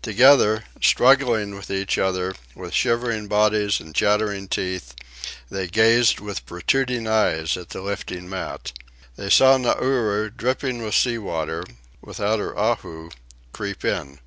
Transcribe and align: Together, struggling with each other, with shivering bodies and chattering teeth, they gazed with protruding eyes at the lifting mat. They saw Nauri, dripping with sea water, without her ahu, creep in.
Together, 0.00 0.64
struggling 0.80 1.54
with 1.54 1.70
each 1.70 1.98
other, 1.98 2.32
with 2.54 2.72
shivering 2.72 3.28
bodies 3.28 3.80
and 3.80 3.94
chattering 3.94 4.48
teeth, 4.48 4.94
they 5.50 5.66
gazed 5.66 6.20
with 6.20 6.46
protruding 6.46 7.06
eyes 7.06 7.54
at 7.58 7.68
the 7.68 7.82
lifting 7.82 8.26
mat. 8.26 8.72
They 9.16 9.28
saw 9.28 9.58
Nauri, 9.58 10.30
dripping 10.34 10.80
with 10.82 10.94
sea 10.94 11.18
water, 11.18 11.64
without 12.00 12.38
her 12.38 12.56
ahu, 12.58 13.10
creep 13.52 13.84
in. 13.84 14.20